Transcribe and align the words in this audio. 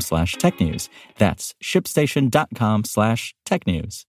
slash 0.00 0.36
technews. 0.36 0.88
That's 1.18 1.54
shipstation.com 1.62 2.84
slash 2.84 3.34
tech 3.44 3.66
news. 3.66 4.06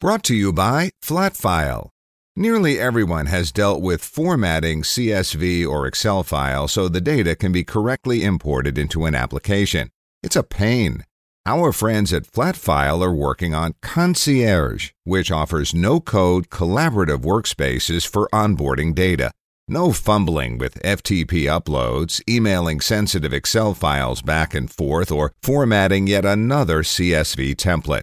Brought 0.00 0.24
to 0.24 0.34
you 0.34 0.52
by 0.52 0.90
Flatfile. 1.02 1.90
Nearly 2.34 2.80
everyone 2.80 3.26
has 3.26 3.52
dealt 3.52 3.82
with 3.82 4.02
formatting 4.02 4.82
CSV 4.82 5.68
or 5.68 5.86
Excel 5.86 6.22
files 6.22 6.72
so 6.72 6.88
the 6.88 7.00
data 7.00 7.36
can 7.36 7.52
be 7.52 7.62
correctly 7.62 8.24
imported 8.24 8.78
into 8.78 9.04
an 9.04 9.14
application. 9.14 9.90
It's 10.22 10.36
a 10.36 10.42
pain. 10.42 11.04
Our 11.44 11.72
friends 11.72 12.12
at 12.12 12.22
Flatfile 12.22 13.02
are 13.02 13.12
working 13.12 13.52
on 13.52 13.74
Concierge, 13.82 14.92
which 15.04 15.30
offers 15.30 15.74
no 15.74 16.00
code 16.00 16.48
collaborative 16.48 17.22
workspaces 17.22 18.06
for 18.06 18.28
onboarding 18.32 18.94
data. 18.94 19.32
No 19.72 19.90
fumbling 19.90 20.58
with 20.58 20.82
FTP 20.82 21.44
uploads, 21.48 22.20
emailing 22.28 22.82
sensitive 22.82 23.32
Excel 23.32 23.72
files 23.72 24.20
back 24.20 24.52
and 24.52 24.70
forth, 24.70 25.10
or 25.10 25.32
formatting 25.42 26.06
yet 26.06 26.26
another 26.26 26.82
CSV 26.82 27.54
template. 27.54 28.02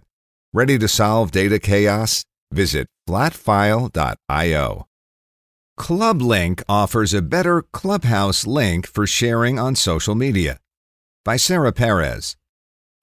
Ready 0.52 0.80
to 0.80 0.88
solve 0.88 1.30
data 1.30 1.59
chaos? 1.59 2.25
Visit 2.52 2.88
flatfile.io. 3.08 4.88
ClubLink 5.80 6.64
offers 6.67 7.14
a 7.14 7.22
better 7.22 7.62
Clubhouse 7.72 8.47
link 8.47 8.88
for 8.88 9.06
sharing 9.06 9.59
on 9.59 9.75
social 9.75 10.16
media. 10.16 10.58
By 11.23 11.38
Sarah 11.38 11.72
Perez. 11.72 12.36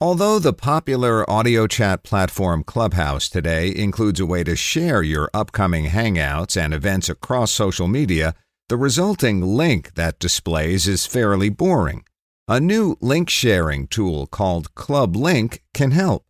Although 0.01 0.41
the 0.41 0.53
popular 0.53 1.25
audio 1.31 1.69
chat 1.69 2.03
platform 2.03 2.65
Clubhouse 2.65 3.29
today 3.29 3.73
includes 3.73 4.19
a 4.19 4.27
way 4.27 4.43
to 4.43 4.57
share 4.57 5.05
your 5.05 5.31
upcoming 5.33 5.87
hangouts 5.87 6.61
and 6.61 6.75
events 6.75 7.09
across 7.09 7.53
social 7.53 7.87
media, 7.87 8.35
the 8.69 8.77
resulting 8.77 9.41
link 9.43 9.95
that 9.95 10.19
displays 10.19 10.89
is 10.89 11.07
fairly 11.07 11.49
boring. 11.49 12.05
A 12.49 12.59
new 12.59 12.97
link 13.01 13.31
sharing 13.31 13.87
tool 13.87 14.27
called 14.27 14.75
ClubLink 14.75 15.61
can 15.73 15.93
help. 15.93 16.25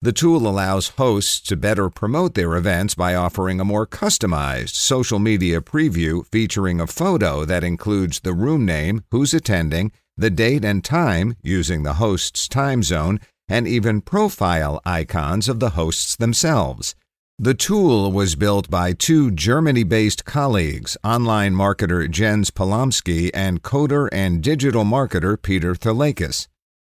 The 0.00 0.12
tool 0.12 0.48
allows 0.48 0.88
hosts 0.96 1.38
to 1.42 1.56
better 1.56 1.90
promote 1.90 2.34
their 2.34 2.56
events 2.56 2.94
by 2.94 3.14
offering 3.14 3.60
a 3.60 3.64
more 3.64 3.86
customized 3.86 4.74
social 4.74 5.18
media 5.18 5.60
preview 5.60 6.26
featuring 6.32 6.80
a 6.80 6.86
photo 6.86 7.44
that 7.44 7.62
includes 7.62 8.20
the 8.20 8.32
room 8.32 8.64
name, 8.64 9.04
who's 9.10 9.34
attending, 9.34 9.92
the 10.16 10.30
date 10.30 10.64
and 10.64 10.82
time 10.82 11.36
using 11.42 11.82
the 11.82 11.94
host's 11.94 12.48
time 12.48 12.82
zone, 12.82 13.20
and 13.48 13.68
even 13.68 14.00
profile 14.00 14.80
icons 14.86 15.46
of 15.48 15.60
the 15.60 15.70
hosts 15.70 16.16
themselves. 16.16 16.94
The 17.38 17.54
tool 17.54 18.12
was 18.12 18.36
built 18.36 18.70
by 18.70 18.92
two 18.92 19.32
Germany 19.32 19.82
based 19.82 20.24
colleagues, 20.24 20.96
online 21.02 21.54
marketer 21.54 22.08
Jens 22.08 22.52
Polomski 22.52 23.30
and 23.34 23.62
coder 23.62 24.08
and 24.12 24.40
digital 24.40 24.84
marketer 24.84 25.40
Peter 25.40 25.74
Thalakis. 25.74 26.46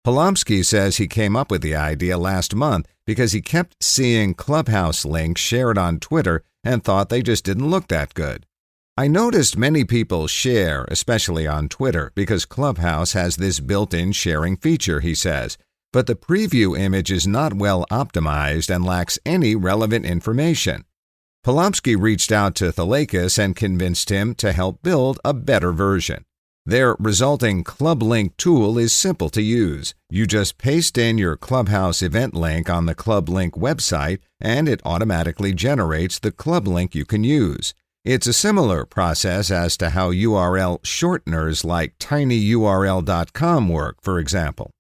Polomski 0.06 0.64
says 0.64 0.98
he 0.98 1.08
came 1.08 1.36
up 1.36 1.50
with 1.50 1.64
the 1.64 1.76
idea 1.76 2.20
last 2.20 2.54
month 2.54 2.86
because 3.08 3.32
he 3.32 3.42
kept 3.42 3.76
seeing 3.82 4.36
Clubhouse 4.36 5.04
links 5.04 5.42
shared 5.42 5.80
on 5.80 6.00
Twitter 6.00 6.44
and 6.64 6.84
thought 6.84 7.10
they 7.10 7.24
just 7.24 7.44
didn't 7.44 7.72
look 7.72 7.88
that 7.88 8.14
good. 8.14 8.46
I 8.96 9.08
noticed 9.08 9.58
many 9.58 9.84
people 9.84 10.28
share, 10.28 10.86
especially 10.90 11.48
on 11.48 11.70
Twitter, 11.70 12.12
because 12.14 12.46
Clubhouse 12.46 13.14
has 13.14 13.38
this 13.38 13.60
built 13.60 13.96
in 13.96 14.12
sharing 14.12 14.58
feature, 14.58 15.00
he 15.00 15.16
says, 15.16 15.58
but 15.94 16.08
the 16.08 16.16
preview 16.16 16.78
image 16.78 17.12
is 17.12 17.28
not 17.28 17.54
well 17.54 17.86
optimized 17.92 18.74
and 18.74 18.86
lacks 18.86 19.20
any 19.26 19.56
relevant 19.56 20.06
information. 20.06 20.86
Polomski 21.46 21.96
reached 22.00 22.32
out 22.32 22.56
to 22.56 22.72
Thalakis 22.72 23.38
and 23.38 23.56
convinced 23.56 24.10
him 24.10 24.34
to 24.36 24.52
help 24.52 24.82
build 24.82 25.20
a 25.24 25.34
better 25.34 25.72
version. 25.72 26.26
Their 26.68 26.96
resulting 26.98 27.64
ClubLink 27.64 28.38
tool 28.38 28.80
is 28.80 28.92
simple 28.92 29.30
to 29.30 29.42
use. 29.44 29.94
You 30.10 30.26
just 30.26 30.58
paste 30.58 30.98
in 30.98 31.20
your 31.20 31.38
Clubhouse 31.38 32.02
event 32.02 32.34
link 32.34 32.68
on 32.72 32.88
the 32.88 32.96
ClubLink 32.96 33.52
website, 33.52 34.18
and 34.42 34.68
it 34.68 34.82
automatically 34.84 35.54
generates 35.54 36.18
the 36.18 36.32
ClubLink 36.32 36.96
you 36.96 37.06
can 37.06 37.24
use. 37.24 37.76
It's 38.04 38.26
a 38.26 38.34
similar 38.34 38.84
process 38.84 39.52
as 39.52 39.78
to 39.78 39.92
how 39.92 40.12
URL 40.12 40.82
shorteners 40.82 41.64
like 41.64 41.98
tinyurl.com 42.00 43.70
work, 43.70 43.98
for 44.02 44.18
example. 44.18 44.72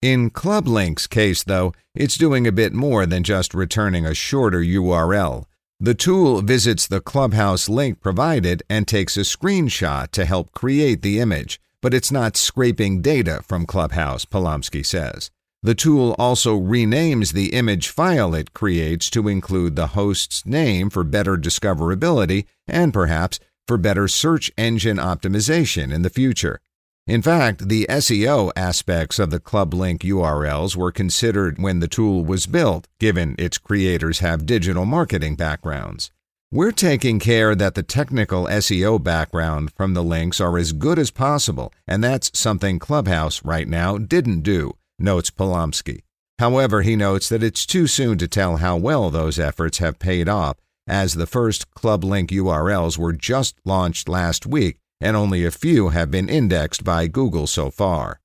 In 0.00 0.30
ClubLink's 0.30 1.08
case, 1.08 1.42
though, 1.42 1.72
it's 1.92 2.16
doing 2.16 2.46
a 2.46 2.52
bit 2.52 2.72
more 2.72 3.04
than 3.04 3.24
just 3.24 3.52
returning 3.52 4.06
a 4.06 4.14
shorter 4.14 4.60
URL. 4.60 5.46
The 5.80 5.94
tool 5.94 6.40
visits 6.40 6.86
the 6.86 7.00
Clubhouse 7.00 7.68
link 7.68 8.00
provided 8.00 8.62
and 8.70 8.86
takes 8.86 9.16
a 9.16 9.20
screenshot 9.20 10.12
to 10.12 10.24
help 10.24 10.52
create 10.52 11.02
the 11.02 11.18
image, 11.18 11.60
but 11.82 11.92
it's 11.92 12.12
not 12.12 12.36
scraping 12.36 13.02
data 13.02 13.42
from 13.42 13.66
Clubhouse, 13.66 14.24
Polomski 14.24 14.86
says. 14.86 15.32
The 15.64 15.74
tool 15.74 16.14
also 16.16 16.56
renames 16.56 17.32
the 17.32 17.52
image 17.52 17.88
file 17.88 18.36
it 18.36 18.54
creates 18.54 19.10
to 19.10 19.26
include 19.26 19.74
the 19.74 19.88
host's 19.88 20.46
name 20.46 20.90
for 20.90 21.02
better 21.02 21.36
discoverability 21.36 22.44
and 22.68 22.94
perhaps 22.94 23.40
for 23.66 23.76
better 23.76 24.06
search 24.06 24.52
engine 24.56 24.98
optimization 24.98 25.92
in 25.92 26.02
the 26.02 26.10
future. 26.10 26.60
In 27.08 27.22
fact, 27.22 27.70
the 27.70 27.86
SEO 27.88 28.52
aspects 28.54 29.18
of 29.18 29.30
the 29.30 29.40
ClubLink 29.40 30.00
URLs 30.00 30.76
were 30.76 30.92
considered 30.92 31.58
when 31.58 31.80
the 31.80 31.88
tool 31.88 32.22
was 32.22 32.44
built, 32.44 32.86
given 33.00 33.34
its 33.38 33.56
creators 33.56 34.18
have 34.18 34.44
digital 34.44 34.84
marketing 34.84 35.34
backgrounds. 35.34 36.10
We're 36.52 36.70
taking 36.70 37.18
care 37.18 37.54
that 37.54 37.74
the 37.74 37.82
technical 37.82 38.44
SEO 38.44 39.02
background 39.02 39.72
from 39.74 39.94
the 39.94 40.04
links 40.04 40.38
are 40.38 40.58
as 40.58 40.72
good 40.72 40.98
as 40.98 41.10
possible, 41.10 41.72
and 41.86 42.04
that's 42.04 42.38
something 42.38 42.78
Clubhouse 42.78 43.42
right 43.42 43.66
now 43.66 43.96
didn't 43.96 44.42
do, 44.42 44.74
notes 44.98 45.30
Polomski. 45.30 46.02
However, 46.38 46.82
he 46.82 46.94
notes 46.94 47.30
that 47.30 47.42
it's 47.42 47.64
too 47.64 47.86
soon 47.86 48.18
to 48.18 48.28
tell 48.28 48.58
how 48.58 48.76
well 48.76 49.08
those 49.08 49.38
efforts 49.38 49.78
have 49.78 49.98
paid 49.98 50.28
off, 50.28 50.58
as 50.86 51.14
the 51.14 51.26
first 51.26 51.70
ClubLink 51.74 52.28
URLs 52.28 52.98
were 52.98 53.14
just 53.14 53.56
launched 53.64 54.10
last 54.10 54.44
week 54.44 54.78
and 55.00 55.16
only 55.16 55.44
a 55.44 55.50
few 55.50 55.90
have 55.90 56.10
been 56.10 56.28
indexed 56.28 56.84
by 56.84 57.06
Google 57.06 57.46
so 57.46 57.70
far. 57.70 58.20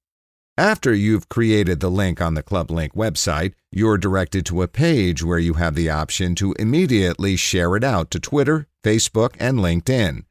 After 0.57 0.93
you've 0.93 1.29
created 1.29 1.79
the 1.79 1.89
link 1.89 2.21
on 2.21 2.35
the 2.35 2.43
ClubLink 2.43 2.91
website, 2.91 3.53
you're 3.71 3.97
directed 3.97 4.45
to 4.45 4.61
a 4.61 4.67
page 4.67 5.23
where 5.23 5.39
you 5.39 5.55
have 5.55 5.73
the 5.73 5.89
option 5.89 6.35
to 6.35 6.53
immediately 6.59 7.35
share 7.35 7.75
it 7.75 7.83
out 7.83 8.11
to 8.11 8.19
Twitter, 8.19 8.67
Facebook, 8.83 9.35
and 9.39 9.57
LinkedIn. 9.57 10.25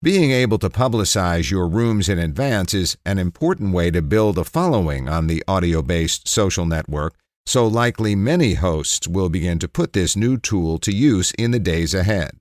Being 0.00 0.30
able 0.30 0.58
to 0.58 0.70
publicize 0.70 1.50
your 1.50 1.66
rooms 1.66 2.08
in 2.08 2.18
advance 2.18 2.72
is 2.72 2.96
an 3.04 3.18
important 3.18 3.72
way 3.72 3.90
to 3.90 4.02
build 4.02 4.38
a 4.38 4.44
following 4.44 5.08
on 5.08 5.26
the 5.26 5.42
audio 5.48 5.82
based 5.82 6.28
social 6.28 6.66
network, 6.66 7.16
so 7.46 7.66
likely 7.66 8.14
many 8.14 8.54
hosts 8.54 9.08
will 9.08 9.28
begin 9.28 9.58
to 9.58 9.66
put 9.66 9.92
this 9.92 10.14
new 10.14 10.36
tool 10.36 10.78
to 10.78 10.92
use 10.92 11.32
in 11.38 11.50
the 11.50 11.58
days 11.58 11.94
ahead. 11.94 12.38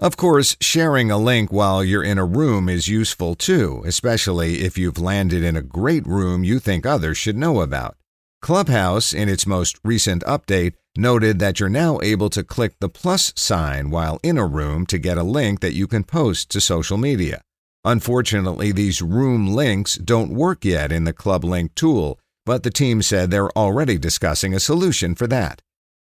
Of 0.00 0.16
course, 0.16 0.56
sharing 0.62 1.10
a 1.10 1.18
link 1.18 1.52
while 1.52 1.84
you're 1.84 2.02
in 2.02 2.16
a 2.16 2.24
room 2.24 2.70
is 2.70 2.88
useful 2.88 3.34
too, 3.34 3.82
especially 3.84 4.62
if 4.62 4.78
you've 4.78 4.98
landed 4.98 5.42
in 5.42 5.56
a 5.56 5.62
great 5.62 6.06
room 6.06 6.42
you 6.42 6.58
think 6.58 6.86
others 6.86 7.18
should 7.18 7.36
know 7.36 7.60
about. 7.60 7.98
Clubhouse, 8.40 9.12
in 9.12 9.28
its 9.28 9.46
most 9.46 9.78
recent 9.84 10.24
update, 10.24 10.72
noted 10.96 11.38
that 11.38 11.60
you're 11.60 11.68
now 11.68 12.00
able 12.02 12.30
to 12.30 12.42
click 12.42 12.72
the 12.80 12.88
plus 12.88 13.34
sign 13.36 13.90
while 13.90 14.18
in 14.22 14.38
a 14.38 14.46
room 14.46 14.86
to 14.86 14.96
get 14.96 15.18
a 15.18 15.22
link 15.22 15.60
that 15.60 15.74
you 15.74 15.86
can 15.86 16.02
post 16.02 16.48
to 16.48 16.62
social 16.62 16.96
media. 16.96 17.42
Unfortunately, 17.84 18.72
these 18.72 19.02
room 19.02 19.48
links 19.48 19.96
don't 19.96 20.32
work 20.32 20.64
yet 20.64 20.90
in 20.90 21.04
the 21.04 21.12
Club 21.12 21.44
Link 21.44 21.74
tool, 21.74 22.18
but 22.46 22.62
the 22.62 22.70
team 22.70 23.02
said 23.02 23.30
they're 23.30 23.50
already 23.50 23.98
discussing 23.98 24.54
a 24.54 24.60
solution 24.60 25.14
for 25.14 25.26
that. 25.26 25.60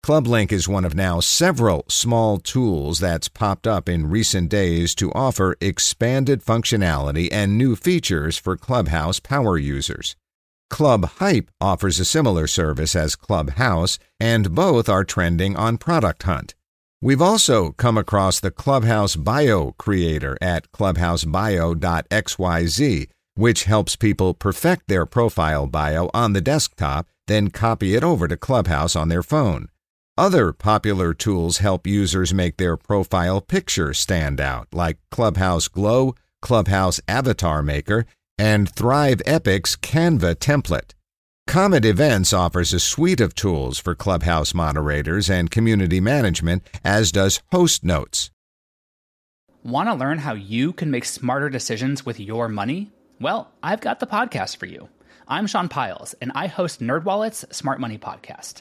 ClubLink 0.04 0.50
is 0.50 0.66
one 0.66 0.84
of 0.84 0.96
now 0.96 1.20
several 1.20 1.84
small 1.88 2.38
tools 2.38 2.98
that's 2.98 3.28
popped 3.28 3.68
up 3.68 3.88
in 3.88 4.10
recent 4.10 4.48
days 4.48 4.96
to 4.96 5.12
offer 5.12 5.54
expanded 5.60 6.42
functionality 6.42 7.28
and 7.30 7.56
new 7.56 7.76
features 7.76 8.36
for 8.36 8.56
Clubhouse 8.56 9.20
power 9.20 9.56
users. 9.56 10.16
Club 10.68 11.04
Hype 11.18 11.52
offers 11.60 12.00
a 12.00 12.04
similar 12.04 12.48
service 12.48 12.96
as 12.96 13.14
Clubhouse, 13.14 14.00
and 14.18 14.56
both 14.56 14.88
are 14.88 15.04
trending 15.04 15.54
on 15.54 15.78
Product 15.78 16.24
Hunt. 16.24 16.56
We've 17.00 17.22
also 17.22 17.70
come 17.70 17.96
across 17.96 18.40
the 18.40 18.50
Clubhouse 18.50 19.14
Bio 19.14 19.70
creator 19.78 20.36
at 20.40 20.72
clubhousebio.xyz, 20.72 23.08
which 23.36 23.64
helps 23.64 23.94
people 23.94 24.34
perfect 24.34 24.88
their 24.88 25.06
profile 25.06 25.68
bio 25.68 26.10
on 26.12 26.32
the 26.32 26.40
desktop, 26.40 27.06
then 27.28 27.50
copy 27.50 27.94
it 27.94 28.02
over 28.02 28.26
to 28.26 28.36
Clubhouse 28.36 28.96
on 28.96 29.08
their 29.08 29.22
phone. 29.22 29.68
Other 30.18 30.52
popular 30.52 31.14
tools 31.14 31.58
help 31.58 31.86
users 31.86 32.34
make 32.34 32.58
their 32.58 32.76
profile 32.76 33.40
picture 33.40 33.94
stand 33.94 34.42
out, 34.42 34.68
like 34.70 34.98
Clubhouse 35.10 35.68
Glow, 35.68 36.14
Clubhouse 36.42 37.00
Avatar 37.08 37.62
Maker, 37.62 38.04
and 38.36 38.68
Thrive 38.68 39.22
Epic's 39.24 39.74
Canva 39.74 40.34
template. 40.34 40.92
Comet 41.46 41.86
Events 41.86 42.34
offers 42.34 42.74
a 42.74 42.78
suite 42.78 43.22
of 43.22 43.34
tools 43.34 43.78
for 43.78 43.94
Clubhouse 43.94 44.52
moderators 44.52 45.30
and 45.30 45.50
community 45.50 45.98
management, 45.98 46.62
as 46.84 47.10
does 47.10 47.40
Host 47.50 47.82
Notes. 47.82 48.30
Want 49.62 49.88
to 49.88 49.94
learn 49.94 50.18
how 50.18 50.34
you 50.34 50.74
can 50.74 50.90
make 50.90 51.06
smarter 51.06 51.48
decisions 51.48 52.04
with 52.04 52.20
your 52.20 52.50
money? 52.50 52.92
Well, 53.18 53.50
I've 53.62 53.80
got 53.80 53.98
the 53.98 54.06
podcast 54.06 54.58
for 54.58 54.66
you. 54.66 54.90
I'm 55.26 55.46
Sean 55.46 55.70
Pyles, 55.70 56.14
and 56.20 56.32
I 56.34 56.48
host 56.48 56.80
NerdWallet's 56.80 57.56
Smart 57.56 57.80
Money 57.80 57.96
Podcast. 57.96 58.60